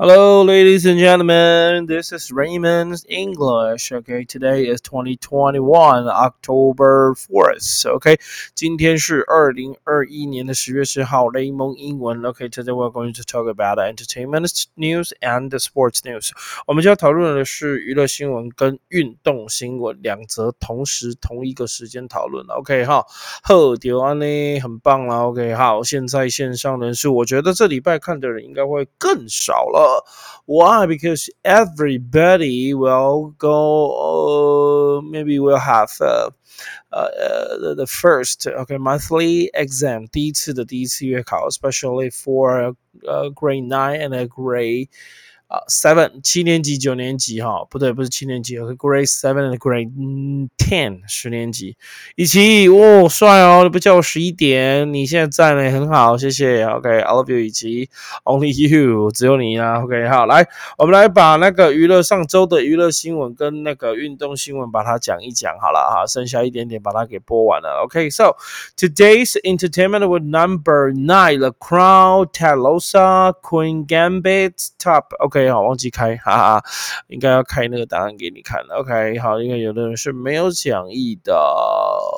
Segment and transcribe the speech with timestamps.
[0.00, 1.86] Hello, ladies and gentlemen.
[1.86, 3.90] This is Raymond's English.
[3.90, 7.84] Okay, today is 2021 October 4th.
[7.96, 8.20] Okay,
[8.54, 12.20] 今天是二零二一年的十月十号，雷蒙英文。
[12.20, 16.30] Okay, today we're going to talk about entertainment news and sports news.
[16.68, 23.04] 我们就要讨论的是娱乐新闻跟运动新闻两则同时同一个时间讨论 OK 哈，
[23.42, 25.26] 好，丢安呢，很棒啦。
[25.26, 29.81] OK，好，现在线上人数，我觉得这礼拜看的人应该会更少了。
[30.46, 30.86] why?
[30.86, 34.98] Because everybody will go.
[34.98, 36.30] Uh, maybe we'll have uh,
[36.92, 37.08] uh,
[37.58, 44.88] the, the first okay monthly exam 第一次的第一次月考，especially for uh, grade nine and a grade
[45.53, 49.91] 啊，seven 七年级、九年级哈，不对，不是七年级，grade seven and grade
[50.57, 51.77] ten 十年级。
[52.15, 56.65] 一起，哦，帅哦，你不叫我十一点，你现在在呢，很好，谢谢。
[56.65, 57.87] OK，I love you，以及
[58.23, 59.83] only you，只有你啦。
[59.83, 60.47] OK，好，来，
[60.79, 67.83] 我们来把那个娱乐上周的娱乐新闻跟那个运动新闻把它讲一讲好了哈，剩下一点点把它给播完了。
[67.85, 68.35] OK，so
[68.75, 76.63] today's entertainment with number nine，The Crown，Talos，Queen Gambit，Top，OK 好，忘记开，哈哈，
[77.07, 78.61] 应该要开那个答案给你看。
[78.69, 81.33] OK，好，因为有的人是没有讲义的。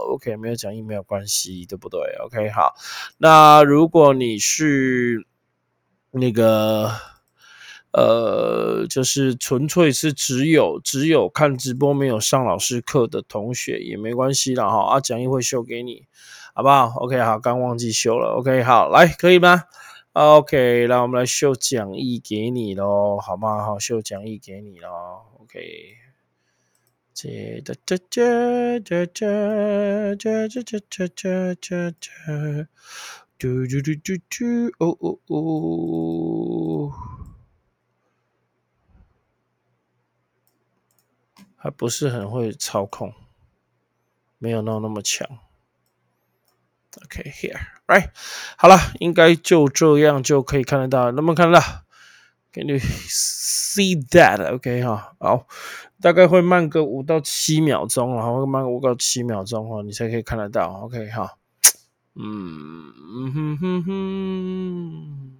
[0.10, 2.76] OK，没有讲义没有关系，对不对？OK，好，
[3.18, 5.26] 那如果你是
[6.12, 6.92] 那个
[7.92, 16.06] 呃，就是纯粹是只有只有看直播没有上老师课的同学也没关系了哈，啊，讲义会修给你，
[16.54, 18.36] 好不好？OK，好，刚忘记修了。
[18.38, 19.64] OK，好，来，可以吗
[20.16, 23.66] ？OK，那我们来秀讲义给你喽，好吗？
[23.66, 25.26] 好，秀讲义给你喽。
[25.42, 25.98] OK，
[27.14, 32.68] 这这这这这这这这这这这这，
[33.38, 36.94] 嘟嘟嘟嘟嘟，哦哦哦，
[41.58, 43.14] 还不是很会操控，
[44.38, 45.28] 没有那那么强。
[47.04, 48.10] OK here right，
[48.58, 51.66] 好了，应该就这样就可以看得到，能不能看得到
[52.54, 54.40] ？Can you see that?
[54.60, 55.46] Okay, 哈，好，
[56.02, 60.68] 大概会慢个五到七秒钟，然后会慢五到七秒钟哈，你才可以看得到。
[60.84, 61.34] OK 哈，
[62.16, 65.32] 嗯嗯哼哼哼。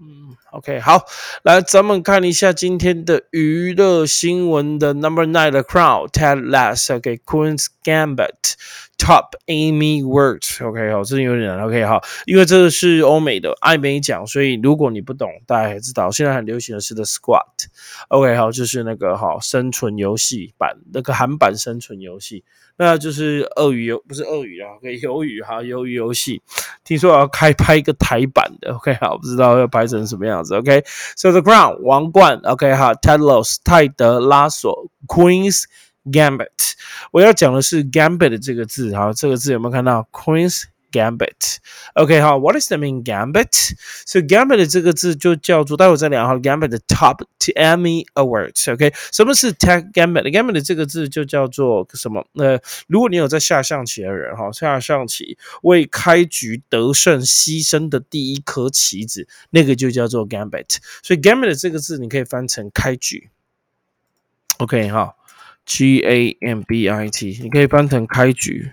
[0.00, 1.04] 嗯，OK，好，
[1.44, 8.54] 来，咱们看一下今天的娱乐新闻的 Number Nine 的 Crown Ted Lasso，OK，Queen's Gambit
[8.98, 22.44] Top Amy Works，OK，好，这有点 OK，好，因为这个是欧美的艾美奖，所以如果你不懂，大家也知道，现在很流行的是 The Squad，OK，好，就是那个好生存游戏版，那个韩版生存游戏。
[22.76, 26.42] 那就是鳄鱼游，不是鳄鱼啊，OK，鱿鱼哈，鱿鱼游戏，
[26.82, 35.66] 听说要开拍一个台版的，OK，好，不知道要拍成什么样子，OK，So the Crown 王冠，OK 哈，Ted Lasso 泰德拉索，Queen's
[36.04, 36.74] Gambit，
[37.12, 41.56] 我要讲的是 Gambit 这个字，哈，这个字有没有看到？Queen's Gambit.
[41.94, 43.72] OK，好，What is the mean gambit?
[44.06, 46.34] So gambit 这个字就叫做，待会再聊哈。
[46.36, 47.24] Gambit 的 Top
[47.56, 48.72] Emmy Awards.
[48.72, 52.24] OK，什么是 Tag Gambit？Gambit 这个字就叫做什么？
[52.34, 60.76] 呃，如果你有在下象棋的人哈，下象棋为开局得胜牺牲的第一颗棋子，那个就叫做 Gambit。
[61.02, 63.30] 所以 Gambit 这个字你可以翻成开局。
[64.58, 65.16] OK，好
[65.66, 68.72] ，G A M B I T，你可以翻成开局。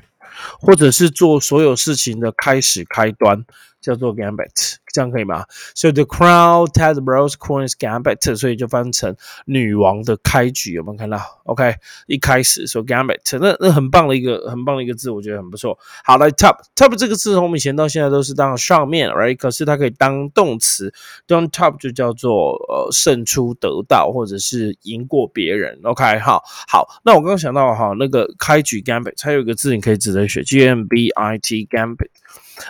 [0.59, 3.46] 或者是做所有事情的开始开端。
[3.81, 5.44] 叫做 Gambit，这样可以吗
[5.75, 9.16] ？So the crown Ted Rose Queen's Gambit，所以就翻成
[9.46, 11.75] 女王的开局，有没有看到？OK，
[12.06, 15.78] 一开始说 Gambit，那那很棒的一个很棒的一个字，我觉得很不错。
[16.03, 19.36] 好来 Top Top 这个字从以前到现在都是当上面，Right？
[19.36, 20.94] 可是它可以当动词，
[21.25, 25.80] 当 Top 就叫做呃胜出得到，或者是赢过别人。
[25.84, 32.09] OK，好，好，那我刚刚想到哈，那个开局 Gambit，它有一个字你可以直接学 G M B I T Gambit。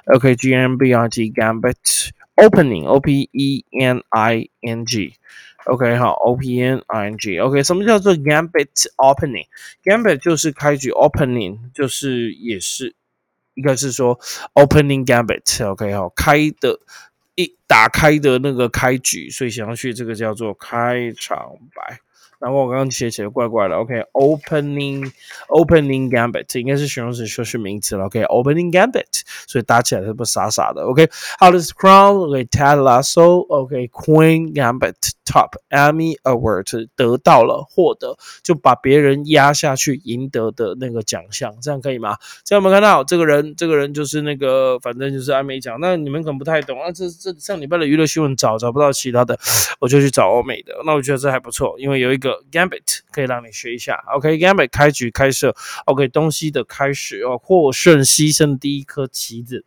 [0.06, 5.15] OK, G M B R T Gambit opening O P E N I N G
[5.65, 9.48] OK 好 O P N I N G OK 什么叫做 Gambit opening
[9.83, 12.95] Gambit 就是开局 opening 就是也是
[13.54, 14.19] 应该是说
[14.54, 16.80] opening Gambit OK 好开的
[17.36, 22.00] 一打开的那个开局所以想要去这个叫做开场白
[22.41, 25.11] 然后我刚刚写起来怪怪的，OK，opening
[25.49, 31.07] opening gambit 应该是形容词，修饰名词了，OK，opening gambit，所以打起来是不傻傻的，OK，
[31.38, 42.17] 好的，crown，OK，Ted Lasso，OK，Queen Gambit，Top Emmy Award 得到了获得，就把别人压下去赢得的那个奖项，这样可以吗？
[42.43, 45.77] 这样我们看到这个人，这个人就是那个，反正就是艾美奖。
[45.79, 49.38] 那你们可能不太懂啊，这这上礼拜的娱乐新闻找找不到其他的，
[49.79, 50.73] 我就去找欧美的。
[50.88, 52.31] 那我觉得这还不错，因为有一个。
[52.51, 55.56] Gambit 可以让你学一下，OK？Gambit 开局开设
[55.86, 56.07] ，OK？
[56.07, 59.66] 东西的开始哦，获胜牺牲第一颗棋子。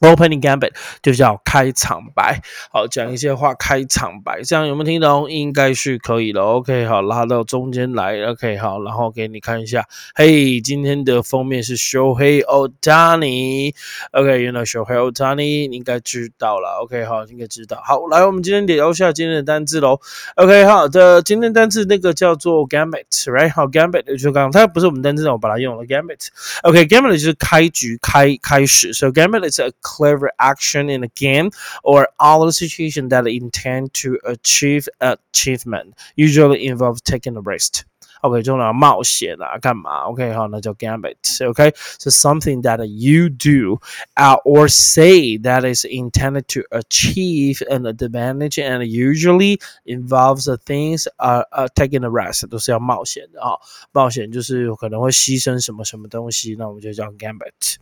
[0.00, 0.72] Opening Gambit
[1.02, 2.40] 就叫开场白，
[2.70, 5.30] 好讲一些话，开场白，这样有没有听懂？
[5.30, 6.42] 应该是可以了。
[6.42, 8.22] OK，好，拉到中间来。
[8.24, 9.84] OK，好，然后给你看一下。
[10.14, 13.74] 嘿，今天的封面是 Shohei Otani。
[14.12, 16.80] OK，原来 Shohei Otani 你应该知道了。
[16.82, 17.80] OK，好，应该知道。
[17.84, 20.00] 好，来，我们今天聊一下今天的单字喽。
[20.36, 23.52] OK，好的，今天单字那个叫做 Gambit，right？
[23.52, 26.28] 好，Gambit 就刚刚它不是我们单字，我把它用了 Gambit。
[26.62, 28.92] OK，Gambit 就是开局，开开始。
[28.92, 31.50] So Gambit is a clever action in a game
[31.82, 37.84] or other situation that intend to achieve achievement, usually involve taking a risk.
[38.21, 40.03] OK，中了冒险啊，干嘛？
[40.05, 43.81] OK，好，那叫 gambit。OK，so something that you do
[44.15, 51.05] uh, or say that is intended to achieve an advantage and usually involves the things
[51.17, 53.59] uh, uh taking a risk，都是要冒险的啊。
[53.91, 57.75] 冒险就是可能会牺牲什么什么东西，那我们就叫 gambit。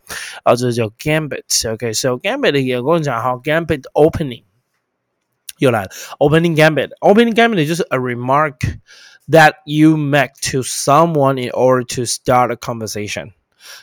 [0.44, 4.45] 啊，这叫 gambit。OK，so gambit 也跟我讲好，gambit opening。
[5.59, 8.56] 又来了，opening gambit，opening gambit 就是 a remark
[9.30, 13.31] that you make to someone in order to start a conversation，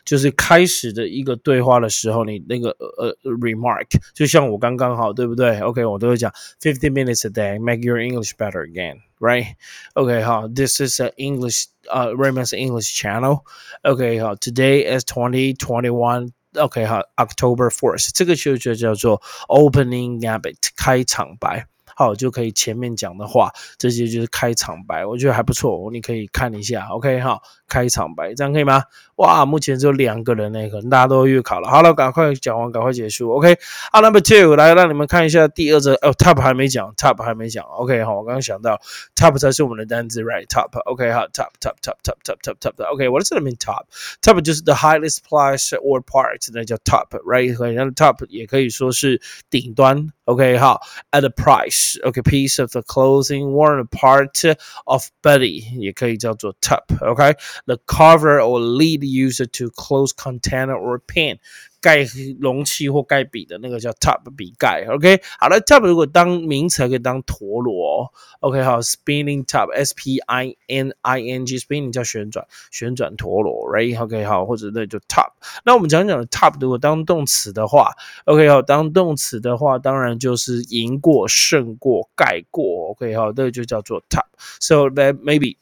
[0.05, 5.61] 就是开始的一个对话的时候，你那个呃 remark，就像我刚刚好，对不对？
[5.61, 9.56] OK，我都会讲 fifty minutes a day make your English better again。Right?
[9.94, 13.43] Okay, 好，This is an English, uh, Raymond's English channel.
[13.82, 16.31] Okay, 好，Today is twenty twenty one.
[16.55, 21.67] OK 好，October Fourth，这个就就叫做 Opening Gambit 开场白。
[21.95, 26.88] 好，就可以前面讲的话，这些就是开场白，我觉得还不错，你可以看一下。
[26.88, 27.42] OK，好，
[27.74, 28.84] 开场白，这样可以吗？
[29.16, 31.68] 哇，目前只有两个人呢，可能大家都月考了。
[31.68, 33.31] 好了，赶快讲完，赶快结束。
[33.31, 33.58] OK，
[33.92, 35.96] 好，Number Two，来让你们看一下第二则。
[35.96, 37.64] 哦，Top 还没讲，Top 还没讲。
[37.66, 38.80] OK，好，我刚刚想到
[39.16, 40.78] ，Top 才是我们的单字，Right？Top。
[40.86, 42.94] OK，好，Top，Top，Top，Top，Top，Top，Top。
[42.94, 47.74] OK，What does it mean top？Top 就是 the highest place or part，那叫 Top，Right？
[47.74, 49.19] 然后 Top 也可以说是
[49.50, 50.10] 顶端。
[50.26, 50.81] OK，好
[51.12, 52.02] ，at the price。
[52.06, 54.56] OK，piece of the clothing worn part
[54.86, 57.36] of body 也可以叫做 Top，OK
[57.67, 61.38] top，OK，the cover or lid used to close container or pen
[61.81, 62.05] 盖
[62.41, 75.31] 容器或盖笔的那个叫 top 笔盖，OK，好了，top 如果当名词可以当陀螺，OK，好，spinning top，S P I N I N G，spinning 叫旋转，旋转陀螺，right？OK，好，或者那就 top。
[75.65, 77.93] 那我们讲讲的 top 如果当动词的话，
[78.25, 85.59] OK，好，当动词的话，当然就是赢过、胜过、盖过，OK，好，这个就叫做 top。So that maybe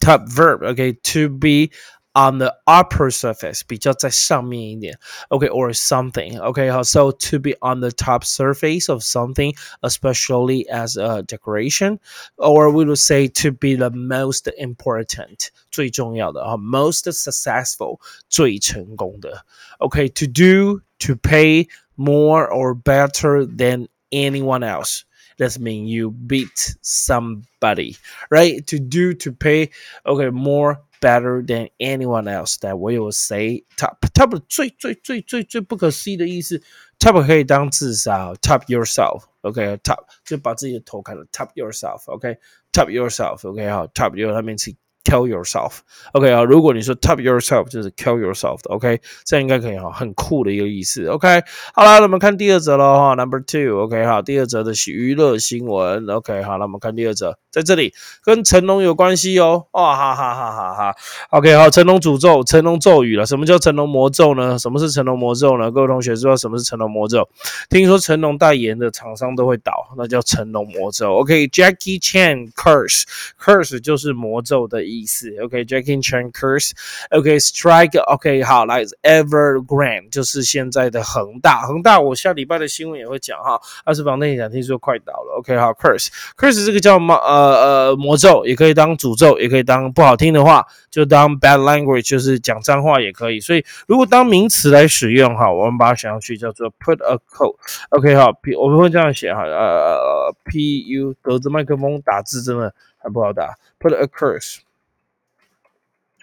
[0.00, 1.70] top verb，OK，to be
[2.14, 4.98] on the upper surface 比较在上面一点，
[5.28, 11.22] OK or something OK 好，so to be on the top surface of something especially as a
[11.22, 11.98] decoration
[12.38, 19.44] or we would say to be the most important 最重要的啊 most successful 最成功的
[19.78, 25.02] OK to do to pay more or better than anyone else
[25.40, 27.96] that mean you beat somebody
[28.30, 29.70] right to do to pay
[30.04, 36.60] okay more better than anyone else that will say top top 最最最最最不可思议的意思，
[36.98, 51.41] top 可以当自杀，top yourself，OK，top 就把自己的头砍了，top yourself，OK，top yourself，OK，好，top 有它名词 kill yourself，OK 啊，如果你说 top yourself 就是 kill yourself 的，OK，这样应该可以哈，很酷的一个意思，OK，
[51.73, 57.40] 好了，那我们看第二则了哈，Number two，OK 哈，第二则的是娱乐新闻，OK 好，那我们看第二则。
[57.51, 57.93] 在这里
[58.23, 60.95] 跟成龙有关系哦，哇哈哈哈哈哈
[61.31, 63.25] ！OK，好，成龙诅咒，成龙咒语了。
[63.25, 64.57] 什么叫成龙魔咒呢？
[64.57, 65.69] 什么是成龙魔咒呢？
[65.69, 67.27] 各位同学知道什么是成龙魔咒？
[67.69, 71.15] 听说成龙代言的厂商都会倒，那叫成龙魔咒。
[71.15, 75.35] OK，Jackie Chan curse，curse 就是魔咒的意思。
[75.43, 76.71] OK，Jackie Chan curse。
[77.09, 78.01] OK，strike。
[78.03, 85.39] OK，好，来 Evergrande 就是现在的恒大，恒大我下礼拜的新闻也会讲哈，二十房内产听说快倒了。
[85.39, 87.13] OK，好，curse，curse 这个叫么？
[87.15, 87.40] 呃。
[87.41, 93.39] 呃呃，魔咒也可以当诅咒，也可以当不好听的话，就当 bad language，就是讲脏话也可以。
[93.39, 104.59] 所以如果当名词来使用哈，我们把它想要去叫做 put a code，OK 哈，P 我们会这样写哈，呃，P U 隔着麦克风打字真的很不好打，put a curse。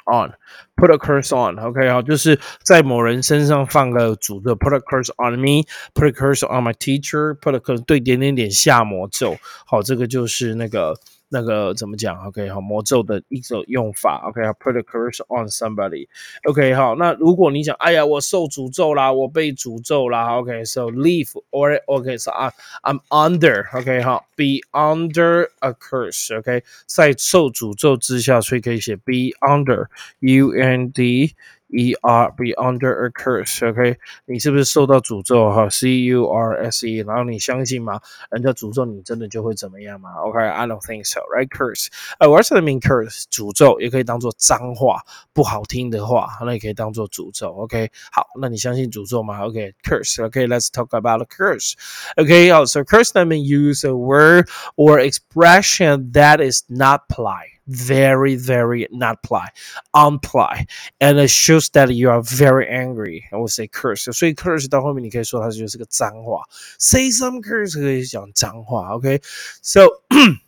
[0.08, 0.32] On
[0.76, 7.54] put a curse on OK 好，就是在某人身上放个诅咒，put a curse on me，put a curse on my teacher，put
[7.54, 9.36] a curse 对点点点下魔咒。
[9.66, 10.94] 好，这个就是那个。
[11.28, 14.22] 那个怎么讲？OK，好，魔咒的一种用法。
[14.28, 16.08] OK，put a curse on somebody。
[16.44, 20.36] OK，好，那如果你讲，哎呀，我受诅咒啦，我被诅咒啦。
[20.38, 23.78] OK，so leave or OK，so，I'm under。
[23.78, 26.38] OK，好，be under a curse。
[26.38, 29.86] OK，在受诅咒之下，所以可以写 be under。
[30.20, 31.34] U N D。
[31.67, 33.97] E R be under a curse，OK？
[34.25, 35.51] 你是不是受到诅咒？
[35.51, 37.99] 哈，C U R S E，然后你相信吗？
[38.29, 40.11] 人家诅咒你，真的就会怎么样吗？
[40.23, 41.87] OK？I don't think so，right？Curse，
[42.19, 43.23] 呃，What's the mean curse？
[43.31, 45.01] 诅咒也可以当做脏话，
[45.33, 47.49] 不好听的话，那也可以当做诅咒。
[47.49, 47.89] OK？
[48.11, 49.43] 好，那你相信诅咒吗？
[49.43, 57.07] OK？Curse，OK？Let's talk about a curse。OK？Also curse that mean use a word or expression that is not
[57.09, 57.49] polite。
[57.67, 59.49] very, very not ply,
[59.93, 60.65] unply,
[60.99, 63.25] and it shows that you are very angry.
[63.31, 64.11] I would say curse.
[64.11, 66.43] 所以 curse 到后面你可以说它就是个脏话。
[66.77, 68.95] Say some curse 可以讲脏话。
[68.95, 70.39] OK，so、okay?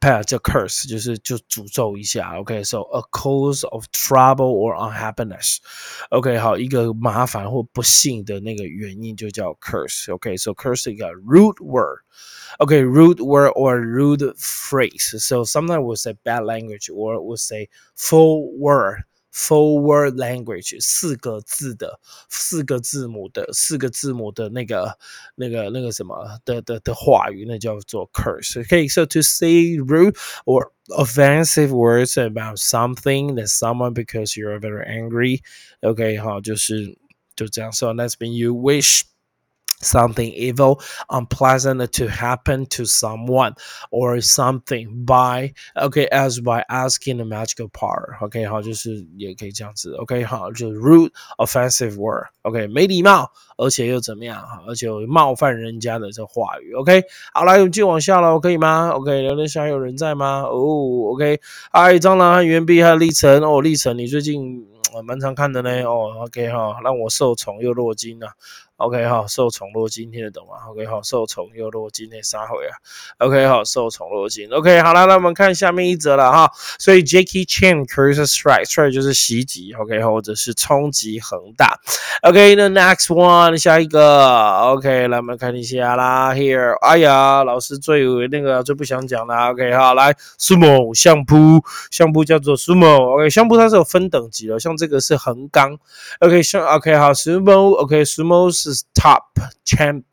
[0.00, 2.98] 它叫 curse 就是就诅咒一下，OK，so、okay?
[2.98, 10.54] a cause of trouble or unhappiness，OK，、okay, 好，一个麻烦或不幸的那个原因就叫 curse，OK，so、okay?
[10.54, 15.18] curse 是一个 root word。Okay, rude word or rude phrase.
[15.18, 19.02] So sometimes we'll say bad language or we'll say full word.
[19.36, 24.96] Full word language 四个字的四个字母的四个字母的那个
[25.34, 28.62] 那个那个什么的的的话语，那叫做 curse.
[28.62, 34.86] Okay, so to say rude or offensive words about something that someone because you're very
[34.86, 35.40] angry.
[35.80, 36.96] Okay, 好，就是
[37.34, 37.72] 就这样。
[37.72, 39.02] So that's when you wish
[39.81, 43.53] something evil, unpleasant to happen to someone
[43.91, 48.17] or something by okay as by asking a magical power.
[48.21, 49.95] OK，好，就是也可以这样子。
[49.97, 52.27] Okay, 好就是 rude, offensive word。
[52.43, 54.41] Okay, 没礼貌，而且又怎么样？
[54.41, 56.73] 哈而且冒犯人家的这话语。
[56.73, 60.41] OK，好，来，我们继续往下喽，可以吗？OK，聊天室有人在吗？
[60.43, 61.39] 哦，OK，
[61.71, 64.65] 嗨，蟑螂和袁碧还有历程哦，历程，你最近
[65.03, 65.83] 蛮常看的呢。
[65.83, 68.33] 哦，OK 哈，让我受宠又落金啊。
[68.79, 72.71] OK 哈，受宠若惊，听得懂吗？OK 好，受宠又落惊那三回啊。
[73.17, 74.49] OK 好，受宠若惊。
[74.51, 76.49] OK 好了，那我们看下面一则了哈。
[76.79, 81.77] 所以 Jackie Chan curse strike，strike 就是袭击，OK 或者是冲击恒大。
[82.21, 84.59] OK，the next one，下一个。
[84.69, 86.33] OK，来我们看一下啦。
[86.33, 89.35] Here，哎呀，老师最那个最不想讲的。
[89.35, 93.13] OK 好，来 Sumo 相扑，相扑叫做 Sumo。
[93.13, 95.77] OK，相扑它是有分等级的，像这个是横纲。
[96.21, 98.68] OK，像 OK 好，Sumo，OK，Sumo 是。
[98.95, 100.05] Top champ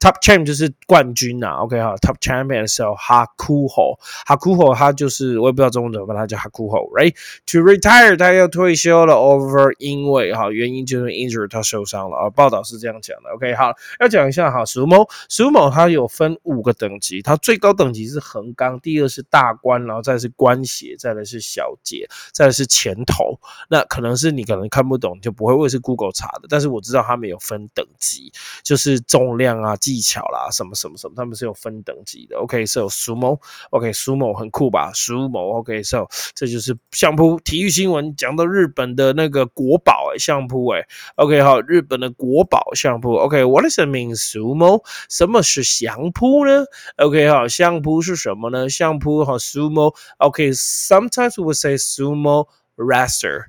[0.00, 12.16] top champ 就是冠军呐，OK 哈，top champion 的时候，Hakuho，Hakuho 他就是我也不知道中文怎么，他叫 Hakuho，right？To retire 他要退休了，over 因为哈原因就是 injury 他受伤了。
[12.16, 23.38] 啊，报道是这样讲的，OK 好，要讲一下哈，Sumo，Sumo 它有分五个等级，它最高等级是横纲，第二是大关，然后再是关节，再来是小节，再来是前头，
[23.68, 28.32] 那可能是你可能看不懂，就不会，我是 Google 查的，但是我知道他们有分等级，
[28.64, 29.61] 就是重量。
[29.62, 32.36] 啊，技巧啦，什么什么什么，他们是有分等级的。
[32.38, 40.86] OK，so sumo，OK，sumo 很酷吧？sumo，OK，so 这就是相扑体育新闻讲到日本的那个国宝哎，相扑哎。
[41.16, 43.14] OK，好，日本的国宝相扑。
[43.14, 44.84] OK，what does it mean sumo？
[45.08, 46.64] 什么是相扑呢
[46.96, 48.68] ？OK，好，相扑是什么呢？
[48.68, 49.94] 相扑好，sumo。
[50.18, 53.44] OK，sometimes we say sumo wrestler。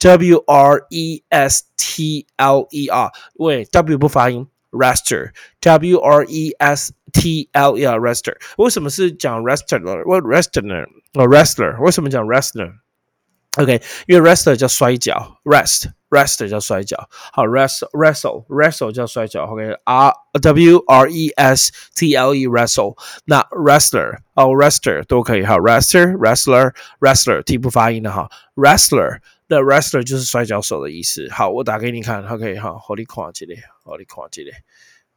[0.00, 4.46] W R E S T L E R，喂，W 不发音。
[4.71, 8.37] Wrestler, W R E S T L E R, wrestler。
[8.57, 10.03] 为什么是讲 wrestler？
[10.05, 11.79] 为 wrestler 哦，wrestler。
[11.79, 17.07] 为什么讲 wrestler？OK，因为 wrestler 叫摔跤，rest rest 叫摔跤。
[17.31, 19.45] 好，wrestle wrestle wrestle 叫摔跤。
[19.45, 22.97] OK，R W R E S T L E wrestle。
[23.25, 25.45] 那 wrestler 哦，wrestler 都可以。
[25.45, 29.19] 好，wrestler wrestler wrestler T 不发音的哈，wrestler。
[29.48, 31.28] 那 wrestler 就是摔跤手的意思。
[31.30, 34.52] 好，我打给你看，OK，好，好你看这里，好你看这里，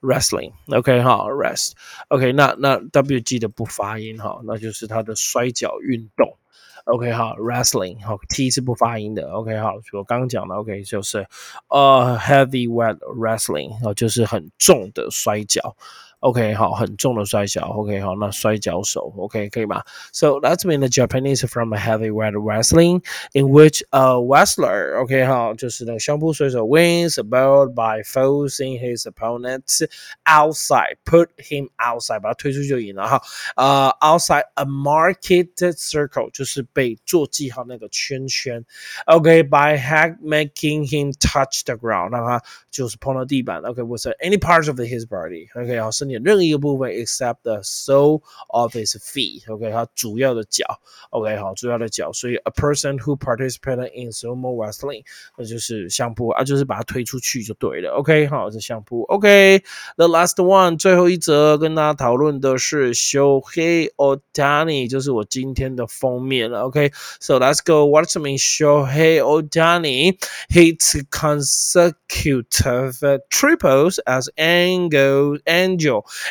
[0.00, 0.52] wrestling。
[0.68, 1.72] OK，好，rest。
[2.08, 6.36] OK，那那 WG 的不发音哈，那就是它的摔跤运动。
[6.84, 9.30] OK 哈，wrestling 好，T 是不发音的。
[9.30, 11.26] OK 好，我刚刚讲的 OK 就是
[11.68, 15.76] 呃 heavyweight wrestling 哦，就是很重的摔跤。
[16.19, 17.61] OK，好，很重的摔跤。
[17.67, 19.83] OK，好，那摔跤手，OK，可以吗？
[20.11, 27.75] So that's been the Japanese from a heavyweight wrestling in which a wrestler，OK，好，就是那个相扑选手 wins a belt
[27.75, 29.87] by forcing his opponent
[30.23, 33.21] outside，put him outside，把他推出去就赢了哈。
[33.55, 38.65] 呃，outside a marked circle，就是被做记号那个圈圈。
[39.05, 43.61] OK，by hack making him touch the ground，让他就是碰到地板。
[43.61, 50.65] OK，was any part of his body？OK，好，身 体任何一个部分，except the sole of his feet，OK，它主要的脚，
[51.09, 55.03] OK，好，主要的脚，所以 a person who participated in sumo wrestling，
[55.37, 70.17] 那就是相扑啊，就是把它推出去就对了，OK，好，是相扑，OK，the last one，最后一则跟大家讨论的是 Shohei Otani，就是我今天的封面了，OK，so let's go，what's mean Shohei Otani
[70.49, 72.95] hits consecutive
[73.29, 75.37] triples as Angel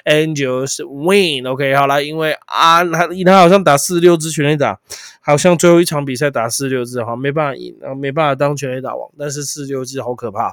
[0.06, 4.80] Angels win，OK，好了，因为啊，他他好像打四十六支全垒打，
[5.22, 10.52] 好像最后一场比赛打四十六支，好没办法赢，然后没办法当全垒打王，但是四十六支好可怕，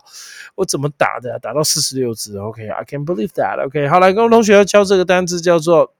[0.54, 1.38] 我怎么打的？
[1.40, 5.95] 打到四十六支，OK，I can't believe that，OK，好来，各位同学要教这个单词叫做。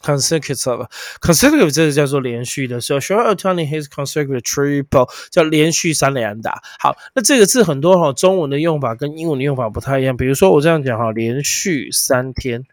[0.00, 6.62] Consecutive，consecutive 这个叫做连续的，所以 Shohei Ohtani his consecutive triple 叫连续三连打。
[6.78, 10.16] 好，那这个字很多哈，中文的用法跟英文的用法不太一样。
[10.16, 12.64] 比如说我这样讲哈，连续三天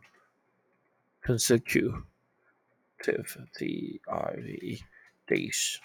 [1.21, 2.05] consecutive
[3.57, 4.79] T I V
[5.27, 5.79] days，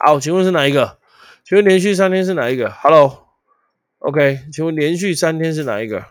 [0.00, 0.98] 好，请问是哪一个？
[1.44, 2.68] 请问连续三天是哪一个？
[2.70, 6.04] Hello，OK，请问连续三天是哪一个？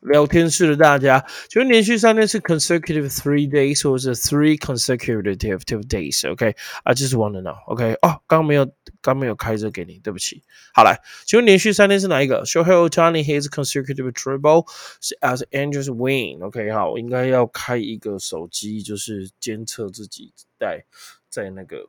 [0.00, 8.70] 聊天室的大家，请问连续三天是 consecutive three days 或者是 three consecutive days？OK，I just want to know，OK，哦，刚没有，
[9.02, 10.42] 刚没有开着给你，对不起。
[10.72, 14.66] 好来，请问连续三天是哪一个 Shohei Otani his consecutive triple
[15.20, 20.86] as Angels win，OK，好，我应该要开一个手机，就是监测自己在
[21.28, 21.88] 在那个，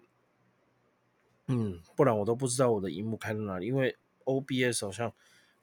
[1.47, 3.95] 嗯，不然我都不知道我的荧幕开在哪里，因为
[4.25, 5.13] OBS 好像。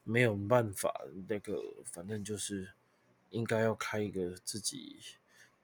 [0.08, 0.90] 没有办法，
[1.28, 2.72] 那个反正就是
[3.28, 4.98] 应该要开一个自己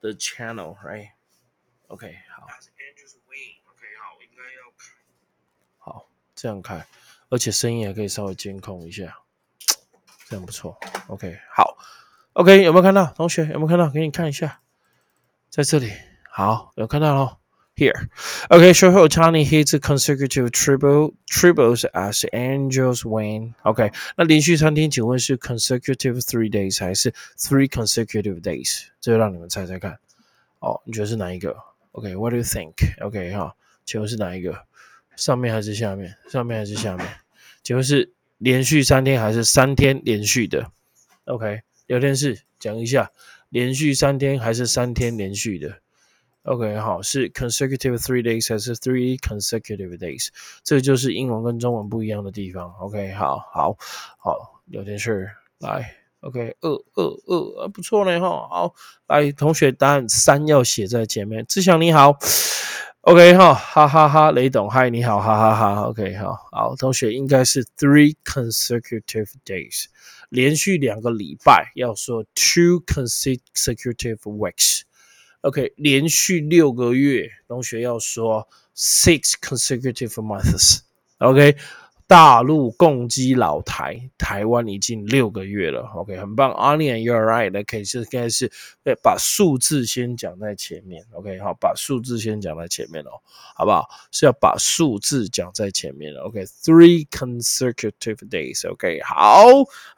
[0.02, 2.44] 的 channel，right？OK，好。
[2.44, 2.52] OK，
[3.98, 4.92] 好，应该要开。
[5.78, 6.86] 好，这样开，
[7.30, 9.22] 而且声音也可以稍微监控一下，
[10.26, 10.78] 这样不错。
[11.08, 11.78] OK，好。
[12.34, 13.06] OK，有没有看到？
[13.14, 13.88] 同学有没有看到？
[13.88, 14.60] 给你看一下，
[15.48, 15.90] 在这里。
[16.28, 17.43] 好，有看到喽。
[17.76, 18.08] Here.
[18.50, 23.54] Okay, Shohei Ohtani hits consecutive triple triples as Angels win.
[23.62, 28.84] OK，那连续三天，请问是 consecutive three days 还是 three consecutive days？
[29.00, 29.98] 这就让你们猜猜看。
[30.60, 31.56] 哦，你觉得是哪一个
[31.92, 32.74] ？OK，What、do you think?
[33.00, 34.64] OK，哈，请问是哪一个？
[35.16, 36.16] 上面还是下面？
[36.28, 37.06] 上面还是下面？
[37.62, 40.70] 请问是连续三天还是三天连续的
[41.24, 43.10] ？OK，聊天室讲一下，
[43.48, 45.80] 连续三天还是三天连续的
[46.44, 50.28] ？OK，好，是 consecutive three days 还是 three consecutive days？
[50.62, 52.70] 这就是英文跟中文不一样的地方。
[52.80, 53.76] OK，好，好，
[54.18, 55.96] 好，聊天室来。
[56.20, 58.28] OK，二二二，不错呢哈。
[58.28, 58.74] 好，
[59.08, 61.44] 来，同学答案三要写在前面。
[61.46, 62.16] 志祥你好
[63.02, 65.82] ，OK 哈，哈哈哈，雷董，嗨，你好，哈哈哈。
[65.82, 69.84] OK 好，好，同学应该是 three consecutive days，
[70.30, 74.82] 连续两个礼拜，要说 two consecutive weeks。
[75.44, 80.78] OK，连续六个月，同学要说 six consecutive months。
[81.18, 81.58] OK。
[82.14, 85.80] 大陆攻击老台，台湾已经六个月了。
[85.96, 86.52] OK，很棒。
[86.52, 87.50] Onion，you're right。
[87.50, 88.52] 那可以是应该是
[89.02, 91.04] 把数字先讲在前面。
[91.10, 93.10] OK，好，把数字先讲在前面哦，
[93.56, 93.88] 好不好？
[94.12, 96.20] 是要把数字讲在前面的。
[96.20, 98.70] OK，three consecutive days。
[98.70, 99.46] OK，好，